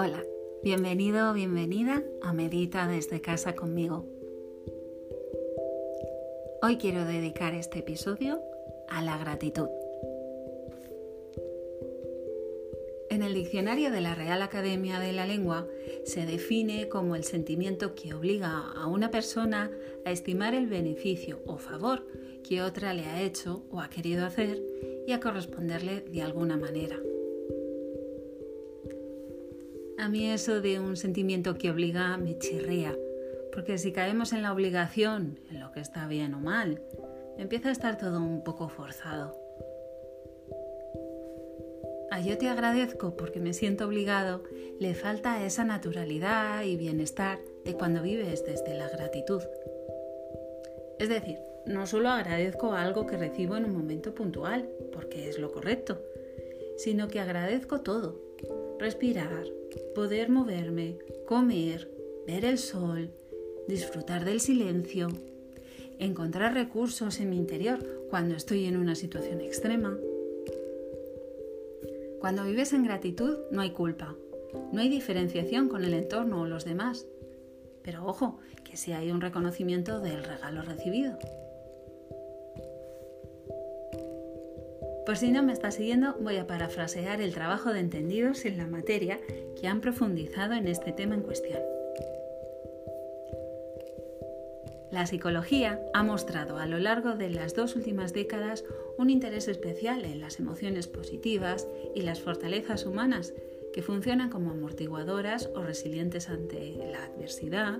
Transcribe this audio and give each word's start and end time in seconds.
Hola, 0.00 0.22
bienvenido 0.62 1.28
o 1.28 1.34
bienvenida 1.34 2.04
a 2.22 2.32
Medita 2.32 2.86
desde 2.86 3.20
casa 3.20 3.56
conmigo. 3.56 4.06
Hoy 6.62 6.76
quiero 6.76 7.04
dedicar 7.04 7.52
este 7.54 7.80
episodio 7.80 8.40
a 8.88 9.02
la 9.02 9.18
gratitud. 9.18 9.66
En 13.10 13.24
el 13.24 13.34
diccionario 13.34 13.90
de 13.90 14.00
la 14.00 14.14
Real 14.14 14.40
Academia 14.42 15.00
de 15.00 15.12
la 15.12 15.26
Lengua 15.26 15.66
se 16.04 16.26
define 16.26 16.88
como 16.88 17.16
el 17.16 17.24
sentimiento 17.24 17.96
que 17.96 18.14
obliga 18.14 18.70
a 18.76 18.86
una 18.86 19.10
persona 19.10 19.68
a 20.04 20.12
estimar 20.12 20.54
el 20.54 20.68
beneficio 20.68 21.40
o 21.44 21.58
favor 21.58 22.06
que 22.44 22.62
otra 22.62 22.94
le 22.94 23.04
ha 23.04 23.22
hecho 23.22 23.64
o 23.72 23.80
ha 23.80 23.90
querido 23.90 24.24
hacer 24.24 24.62
y 25.08 25.10
a 25.10 25.18
corresponderle 25.18 26.02
de 26.02 26.22
alguna 26.22 26.56
manera. 26.56 27.00
A 29.98 30.08
mí 30.08 30.30
eso 30.30 30.60
de 30.60 30.78
un 30.78 30.96
sentimiento 30.96 31.58
que 31.58 31.70
obliga 31.70 32.16
me 32.18 32.38
chirría, 32.38 32.96
porque 33.52 33.78
si 33.78 33.90
caemos 33.90 34.32
en 34.32 34.42
la 34.42 34.52
obligación, 34.52 35.40
en 35.50 35.58
lo 35.58 35.72
que 35.72 35.80
está 35.80 36.06
bien 36.06 36.34
o 36.34 36.38
mal, 36.38 36.80
empieza 37.36 37.68
a 37.68 37.72
estar 37.72 37.98
todo 37.98 38.18
un 38.18 38.44
poco 38.44 38.68
forzado. 38.68 39.36
A 42.12 42.20
yo 42.20 42.38
te 42.38 42.48
agradezco 42.48 43.16
porque 43.16 43.40
me 43.40 43.52
siento 43.52 43.86
obligado, 43.86 44.44
le 44.78 44.94
falta 44.94 45.44
esa 45.44 45.64
naturalidad 45.64 46.62
y 46.62 46.76
bienestar 46.76 47.40
de 47.64 47.74
cuando 47.74 48.00
vives 48.00 48.44
desde 48.46 48.74
la 48.74 48.88
gratitud. 48.88 49.42
Es 51.00 51.08
decir, 51.08 51.38
no 51.66 51.88
solo 51.88 52.08
agradezco 52.08 52.72
algo 52.72 53.04
que 53.06 53.16
recibo 53.16 53.56
en 53.56 53.64
un 53.64 53.76
momento 53.76 54.14
puntual, 54.14 54.68
porque 54.92 55.28
es 55.28 55.38
lo 55.40 55.50
correcto, 55.50 56.00
sino 56.76 57.08
que 57.08 57.18
agradezco 57.18 57.80
todo. 57.80 58.27
Respirar, 58.78 59.44
poder 59.94 60.30
moverme, 60.30 60.98
comer, 61.26 61.90
ver 62.26 62.44
el 62.44 62.58
sol, 62.58 63.10
disfrutar 63.66 64.24
del 64.24 64.40
silencio, 64.40 65.08
encontrar 65.98 66.54
recursos 66.54 67.18
en 67.20 67.30
mi 67.30 67.36
interior 67.36 67.78
cuando 68.08 68.36
estoy 68.36 68.66
en 68.66 68.76
una 68.76 68.94
situación 68.94 69.40
extrema. 69.40 69.98
Cuando 72.20 72.44
vives 72.44 72.72
en 72.72 72.84
gratitud 72.84 73.38
no 73.50 73.62
hay 73.62 73.70
culpa, 73.70 74.14
no 74.72 74.80
hay 74.80 74.88
diferenciación 74.88 75.68
con 75.68 75.84
el 75.84 75.94
entorno 75.94 76.42
o 76.42 76.46
los 76.46 76.64
demás. 76.64 77.06
Pero 77.82 78.06
ojo, 78.06 78.38
que 78.64 78.76
si 78.76 78.92
hay 78.92 79.10
un 79.10 79.20
reconocimiento 79.20 80.00
del 80.00 80.22
regalo 80.22 80.62
recibido. 80.62 81.18
Por 85.08 85.16
si 85.16 85.30
no 85.30 85.42
me 85.42 85.54
estás 85.54 85.76
siguiendo, 85.76 86.16
voy 86.20 86.36
a 86.36 86.46
parafrasear 86.46 87.22
el 87.22 87.32
trabajo 87.32 87.72
de 87.72 87.80
entendidos 87.80 88.44
en 88.44 88.58
la 88.58 88.66
materia 88.66 89.18
que 89.58 89.66
han 89.66 89.80
profundizado 89.80 90.52
en 90.52 90.68
este 90.68 90.92
tema 90.92 91.14
en 91.14 91.22
cuestión. 91.22 91.62
La 94.90 95.06
psicología 95.06 95.80
ha 95.94 96.02
mostrado 96.02 96.58
a 96.58 96.66
lo 96.66 96.78
largo 96.78 97.16
de 97.16 97.30
las 97.30 97.54
dos 97.54 97.74
últimas 97.74 98.12
décadas 98.12 98.66
un 98.98 99.08
interés 99.08 99.48
especial 99.48 100.04
en 100.04 100.20
las 100.20 100.40
emociones 100.40 100.88
positivas 100.88 101.66
y 101.94 102.02
las 102.02 102.20
fortalezas 102.20 102.84
humanas 102.84 103.32
que 103.72 103.80
funcionan 103.80 104.28
como 104.28 104.50
amortiguadoras 104.50 105.48
o 105.54 105.62
resilientes 105.62 106.28
ante 106.28 106.76
la 106.92 107.06
adversidad, 107.06 107.78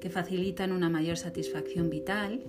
que 0.00 0.08
facilitan 0.08 0.72
una 0.72 0.88
mayor 0.88 1.18
satisfacción 1.18 1.90
vital 1.90 2.42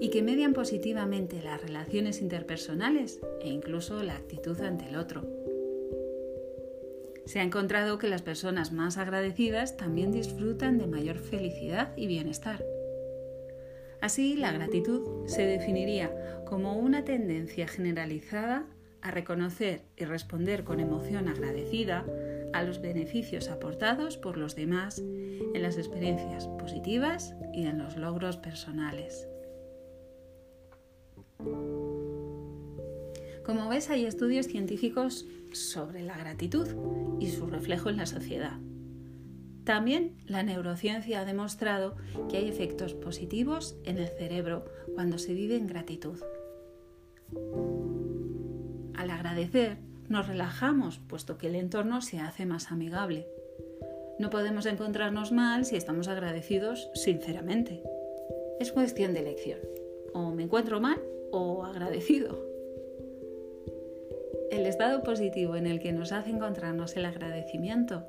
y 0.00 0.10
que 0.10 0.22
median 0.22 0.52
positivamente 0.52 1.42
las 1.42 1.62
relaciones 1.62 2.20
interpersonales 2.20 3.20
e 3.40 3.48
incluso 3.48 4.02
la 4.02 4.16
actitud 4.16 4.60
ante 4.60 4.88
el 4.88 4.96
otro. 4.96 5.26
Se 7.26 7.40
ha 7.40 7.42
encontrado 7.42 7.98
que 7.98 8.08
las 8.08 8.22
personas 8.22 8.72
más 8.72 8.98
agradecidas 8.98 9.76
también 9.76 10.12
disfrutan 10.12 10.78
de 10.78 10.86
mayor 10.86 11.18
felicidad 11.18 11.92
y 11.96 12.06
bienestar. 12.06 12.64
Así, 14.00 14.36
la 14.36 14.52
gratitud 14.52 15.26
se 15.26 15.46
definiría 15.46 16.42
como 16.44 16.78
una 16.78 17.04
tendencia 17.04 17.66
generalizada 17.66 18.66
a 19.00 19.10
reconocer 19.10 19.82
y 19.96 20.04
responder 20.04 20.64
con 20.64 20.80
emoción 20.80 21.28
agradecida 21.28 22.04
a 22.52 22.62
los 22.62 22.80
beneficios 22.80 23.48
aportados 23.48 24.18
por 24.18 24.36
los 24.36 24.54
demás 24.54 24.98
en 24.98 25.62
las 25.62 25.78
experiencias 25.78 26.46
positivas 26.58 27.34
y 27.52 27.66
en 27.66 27.78
los 27.78 27.96
logros 27.96 28.36
personales. 28.36 29.26
Como 33.44 33.68
ves, 33.68 33.90
hay 33.90 34.06
estudios 34.06 34.46
científicos 34.46 35.26
sobre 35.52 36.02
la 36.02 36.16
gratitud 36.16 36.66
y 37.20 37.28
su 37.28 37.46
reflejo 37.46 37.90
en 37.90 37.98
la 37.98 38.06
sociedad. 38.06 38.58
También 39.64 40.16
la 40.26 40.42
neurociencia 40.42 41.20
ha 41.20 41.24
demostrado 41.24 41.96
que 42.28 42.38
hay 42.38 42.48
efectos 42.48 42.94
positivos 42.94 43.76
en 43.84 43.98
el 43.98 44.08
cerebro 44.08 44.64
cuando 44.94 45.18
se 45.18 45.34
vive 45.34 45.56
en 45.56 45.66
gratitud. 45.66 46.18
Al 48.94 49.10
agradecer, 49.10 49.78
nos 50.08 50.26
relajamos, 50.26 50.98
puesto 50.98 51.38
que 51.38 51.48
el 51.48 51.54
entorno 51.54 52.02
se 52.02 52.20
hace 52.20 52.46
más 52.46 52.70
amigable. 52.72 53.26
No 54.18 54.30
podemos 54.30 54.66
encontrarnos 54.66 55.32
mal 55.32 55.64
si 55.64 55.76
estamos 55.76 56.08
agradecidos 56.08 56.90
sinceramente. 56.94 57.82
Es 58.60 58.70
cuestión 58.70 59.12
de 59.14 59.20
elección. 59.20 59.58
O 60.12 60.30
me 60.30 60.44
encuentro 60.44 60.80
mal 60.80 61.00
o 61.34 61.64
agradecido. 61.64 62.38
El 64.50 64.66
estado 64.66 65.02
positivo 65.02 65.56
en 65.56 65.66
el 65.66 65.80
que 65.80 65.92
nos 65.92 66.12
hace 66.12 66.30
encontrarnos 66.30 66.96
el 66.96 67.04
agradecimiento 67.06 68.04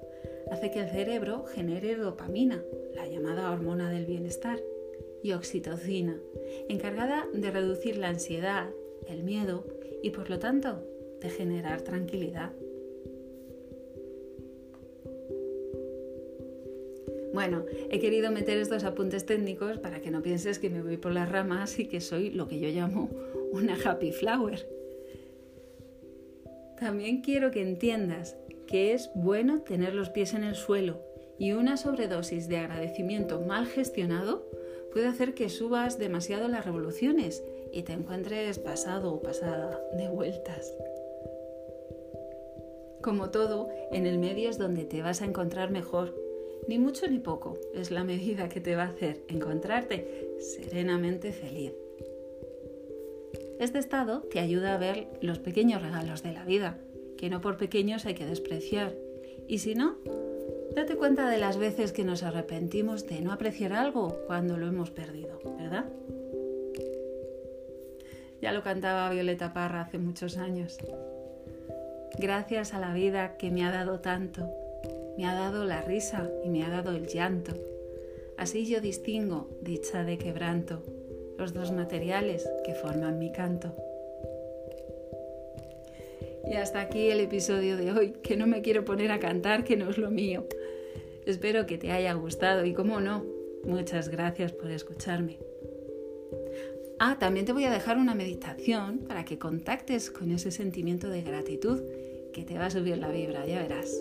hace 0.52 0.70
que 0.70 0.82
el 0.82 0.90
cerebro 0.90 1.46
genere 1.46 1.96
dopamina, 1.96 2.64
la 2.94 3.08
llamada 3.08 3.52
hormona 3.52 3.90
del 3.90 4.06
bienestar, 4.06 4.60
y 5.24 5.32
oxitocina, 5.34 6.20
encargada 6.70 7.26
de 7.34 7.50
reducir 7.50 7.98
la 7.98 8.10
ansiedad, 8.10 8.70
el 9.08 9.24
miedo 9.24 9.66
y 10.04 10.12
por 10.12 10.30
lo 10.30 10.38
tanto 10.38 10.84
de 11.20 11.30
generar 11.32 11.82
tranquilidad. 11.82 12.52
Bueno, 17.36 17.66
he 17.90 18.00
querido 18.00 18.32
meter 18.32 18.58
estos 18.60 18.86
apuntes 18.86 19.26
técnicos 19.26 19.78
para 19.78 20.00
que 20.00 20.10
no 20.10 20.22
pienses 20.22 20.58
que 20.58 20.70
me 20.70 20.82
voy 20.82 20.96
por 20.96 21.12
las 21.12 21.30
ramas 21.30 21.78
y 21.80 21.86
que 21.86 22.00
soy 22.00 22.30
lo 22.30 22.48
que 22.48 22.62
yo 22.62 22.70
llamo 22.70 23.10
una 23.52 23.76
happy 23.76 24.14
flower. 24.14 24.66
También 26.80 27.22
quiero 27.22 27.52
que 27.52 27.62
entiendas 27.62 28.38
que 28.68 28.94
es 28.94 29.12
bueno 29.16 29.60
tener 29.64 29.94
los 29.94 30.10
pies 30.10 30.34
en 30.34 30.46
el 30.46 30.56
suelo 30.56 31.02
y 31.38 31.52
una 31.52 31.76
sobredosis 31.76 32.48
de 32.48 32.56
agradecimiento 32.56 33.42
mal 33.42 33.66
gestionado 33.66 34.50
puede 34.94 35.08
hacer 35.08 35.34
que 35.34 35.50
subas 35.50 36.00
demasiado 36.00 36.48
las 36.48 36.64
revoluciones 36.64 37.44
y 37.74 37.84
te 37.84 37.92
encuentres 37.92 38.60
pasado 38.60 39.12
o 39.12 39.22
pasada 39.22 39.78
de 39.98 40.08
vueltas. 40.08 40.74
Como 43.02 43.30
todo, 43.30 43.68
en 43.92 44.06
el 44.06 44.20
medio 44.20 44.50
es 44.50 44.58
donde 44.58 44.86
te 44.86 45.02
vas 45.02 45.22
a 45.22 45.26
encontrar 45.26 45.70
mejor. 45.70 46.25
Ni 46.68 46.80
mucho 46.80 47.08
ni 47.08 47.20
poco, 47.20 47.58
es 47.74 47.92
la 47.92 48.04
medida 48.04 48.50
que 48.50 48.60
te 48.60 48.76
va 48.76 48.84
a 48.84 48.90
hacer 48.90 49.24
encontrarte 49.28 50.36
serenamente 50.40 51.32
feliz. 51.32 51.74
Este 53.60 53.80
estado 53.80 54.22
te 54.22 54.40
ayuda 54.40 54.74
a 54.74 54.78
ver 54.78 55.08
los 55.22 55.40
pequeños 55.40 55.82
regalos 55.82 56.24
de 56.24 56.34
la 56.34 56.44
vida, 56.44 56.78
que 57.18 57.30
no 57.30 57.40
por 57.40 57.58
pequeños 57.58 58.06
hay 58.06 58.16
que 58.16 58.26
despreciar. 58.26 58.94
Y 59.48 59.60
si 59.60 59.76
no, 59.76 59.98
date 60.76 60.96
cuenta 60.96 61.30
de 61.30 61.38
las 61.38 61.58
veces 61.58 61.92
que 61.92 62.04
nos 62.04 62.24
arrepentimos 62.24 63.08
de 63.08 63.22
no 63.22 63.32
apreciar 63.32 63.74
algo 63.74 64.18
cuando 64.28 64.58
lo 64.58 64.68
hemos 64.68 64.92
perdido, 64.92 65.40
¿verdad? 65.58 65.86
Ya 68.42 68.52
lo 68.52 68.64
cantaba 68.64 69.10
Violeta 69.10 69.54
Parra 69.54 69.82
hace 69.82 69.98
muchos 69.98 70.38
años. 70.38 70.78
Gracias 72.18 72.74
a 72.74 72.80
la 72.80 72.94
vida 72.94 73.38
que 73.38 73.52
me 73.52 73.66
ha 73.66 73.72
dado 73.72 74.00
tanto, 74.00 74.50
me 75.18 75.26
ha 75.26 75.34
dado 75.34 75.66
la 75.66 75.82
risa 75.82 76.30
y 76.44 76.50
me 76.50 76.64
ha 76.64 76.70
dado 76.70 76.92
el 76.92 77.08
llanto. 77.08 77.54
Así 78.38 78.66
yo 78.66 78.82
distingo 78.82 79.50
dicha 79.62 80.04
de 80.04 80.18
quebranto 80.18 80.84
los 81.38 81.54
dos 81.54 81.72
materiales 81.72 82.50
que 82.66 82.74
forman 82.74 83.20
mi 83.20 83.32
canto. 83.32 83.76
Y 86.48 86.54
hasta 86.56 86.82
aquí 86.82 87.10
el 87.10 87.20
episodio 87.20 87.76
de 87.76 87.92
hoy, 87.92 88.12
que 88.24 88.38
no 88.38 88.46
me 88.48 88.62
quiero 88.62 88.86
poner 88.86 89.12
a 89.12 89.20
cantar, 89.20 89.64
que 89.64 89.78
no 89.78 89.90
es 89.90 89.98
lo 89.98 90.12
mío. 90.12 90.46
Espero 91.26 91.66
que 91.66 91.78
te 91.78 91.92
haya 91.92 92.14
gustado 92.14 92.66
y 92.66 92.74
como 92.74 93.02
no, 93.02 93.26
muchas 93.64 94.10
gracias 94.10 94.52
por 94.52 94.70
escucharme. 94.70 95.40
Ah, 97.00 97.18
también 97.20 97.46
te 97.46 97.52
voy 97.52 97.66
a 97.66 97.72
dejar 97.72 97.98
una 97.98 98.16
meditación 98.16 99.00
para 99.00 99.26
que 99.26 99.40
contactes 99.40 100.12
con 100.12 100.32
ese 100.32 100.52
sentimiento 100.52 101.10
de 101.10 101.24
gratitud 101.24 101.82
que 102.32 102.44
te 102.44 102.58
va 102.58 102.68
a 102.68 102.70
subir 102.72 102.98
la 102.98 103.10
vibra, 103.10 103.46
ya 103.46 103.62
verás. 103.62 103.98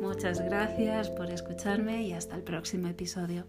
muchas 0.00 0.40
gracias 0.40 1.10
por 1.10 1.30
escucharme 1.30 2.02
y 2.02 2.12
hasta 2.12 2.36
el 2.36 2.42
próximo 2.42 2.88
episodio. 2.88 3.46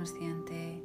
Consciente 0.00 0.82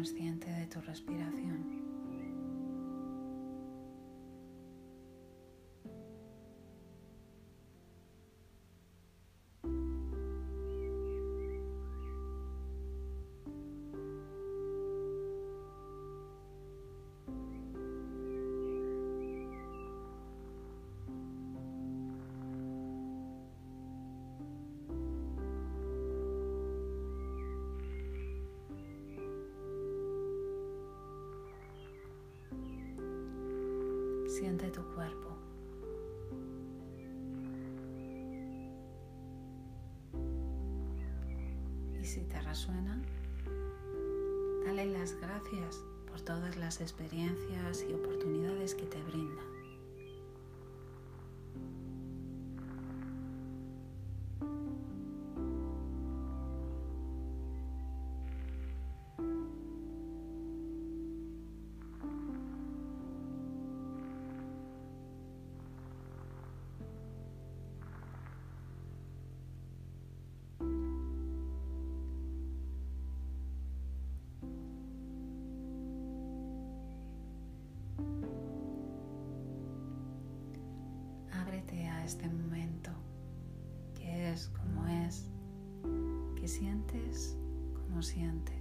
consciente 0.00 0.50
de 0.50 0.66
tu 0.66 0.80
respiración. 0.80 1.79
Si 42.10 42.22
te 42.22 42.40
resuena, 42.40 43.00
dale 44.66 44.84
las 44.86 45.14
gracias 45.20 45.76
por 46.08 46.20
todas 46.20 46.56
las 46.56 46.80
experiencias 46.80 47.84
y 47.88 47.92
oportunidades 47.92 48.74
que 48.74 48.84
te 48.86 49.00
brinda. 49.04 49.49
Este 82.10 82.28
momento 82.28 82.90
que 83.94 84.32
es 84.32 84.48
como 84.48 84.84
es, 84.88 85.30
que 86.40 86.48
sientes 86.48 87.36
como 87.72 88.02
sientes. 88.02 88.59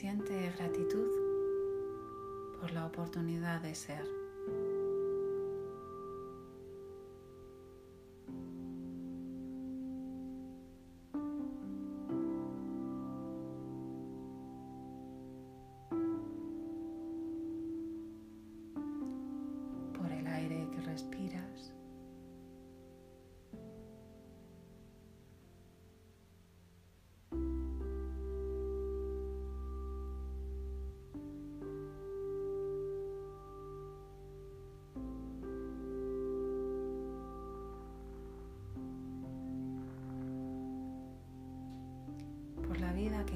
Siente 0.00 0.50
gratitud 0.56 1.10
por 2.58 2.72
la 2.72 2.86
oportunidad 2.86 3.60
de 3.60 3.74
ser. 3.74 4.19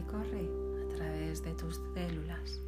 Corre 0.06 0.49
a 0.82 0.94
través 0.96 1.42
de 1.42 1.52
tus 1.54 1.80
células. 1.94 2.63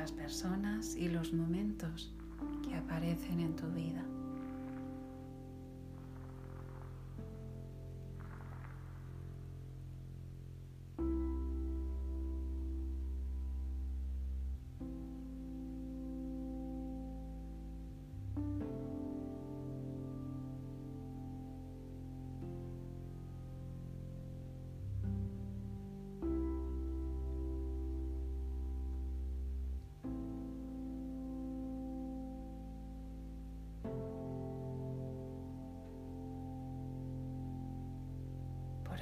Las 0.00 0.12
personas 0.12 0.96
y 0.96 1.10
los 1.10 1.34
momentos 1.34 2.10
que 2.66 2.74
aparecen 2.74 3.38
en 3.40 3.54
tu 3.54 3.66
vida. 3.66 4.02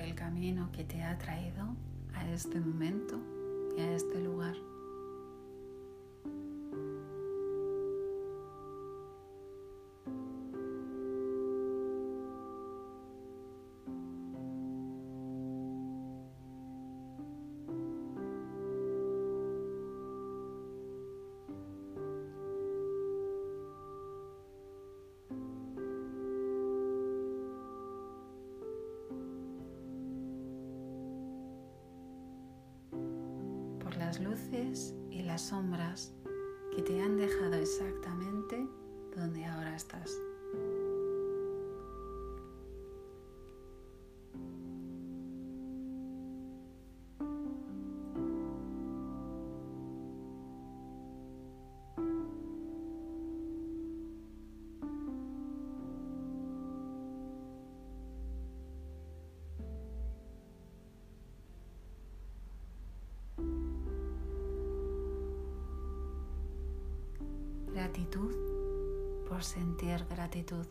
El 0.09 0.15
camino 0.15 0.71
que 0.73 0.85
te 0.85 1.03
ha 1.03 1.19
traído 1.19 1.77
a 2.15 2.27
este 2.31 2.59
momento 2.59 3.21
y 3.77 3.81
a 3.81 3.93
este 3.93 4.19
lugar. 4.23 4.55
Las 34.09 34.21
luces 34.21 34.95
y 35.11 35.23
las 35.23 35.43
sombras 35.43 36.15
que 36.75 36.81
te 36.81 37.03
han 37.03 37.19
dejado 37.19 37.57
exactamente 37.57 38.67
donde 39.15 39.45
ahora 39.45 39.77
estás. 39.77 40.11
Gratitud 67.89 68.35
por 69.27 69.43
sentir 69.43 70.05
gratitud. 70.11 70.67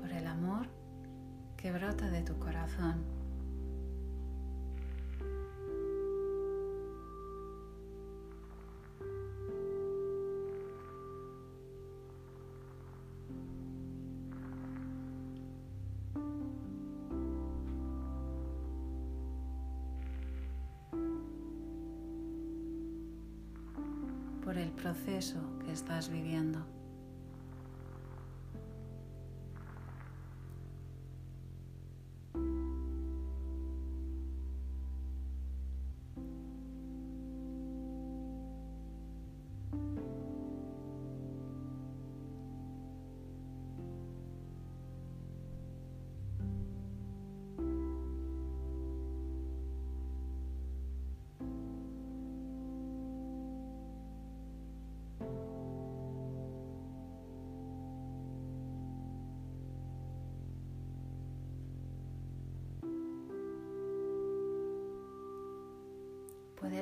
Por 0.00 0.10
el 0.12 0.26
amor 0.26 0.66
que 1.56 1.72
brota 1.72 2.10
de 2.10 2.22
tu 2.22 2.38
corazón. 2.38 3.17
Proceso 25.08 25.40
que 25.64 25.72
estás 25.72 26.10
viviendo. 26.10 26.77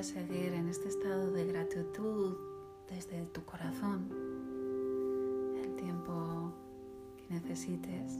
Seguir 0.03 0.53
en 0.53 0.67
este 0.67 0.89
estado 0.89 1.31
de 1.31 1.45
gratitud 1.45 2.37
desde 2.87 3.25
tu 3.27 3.43
corazón 3.45 4.09
el 5.61 5.75
tiempo 5.75 6.53
que 7.17 7.33
necesites. 7.33 8.13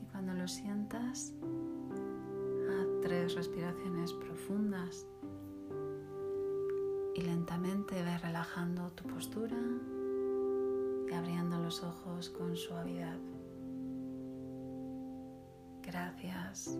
Y 0.00 0.06
cuando 0.12 0.34
lo 0.34 0.46
sientas, 0.46 1.34
haz 2.70 2.86
tres 3.02 3.34
respiraciones 3.34 4.12
profundas 4.12 5.06
y 7.14 7.22
lentamente 7.22 8.02
ve 8.02 8.18
relajando 8.18 8.90
tu 8.92 9.04
postura 9.04 9.58
y 11.10 11.14
abriendo 11.14 11.58
los 11.58 11.82
ojos 11.82 12.30
con 12.30 12.56
suavidad. 12.56 13.18
Gracias. 15.82 16.78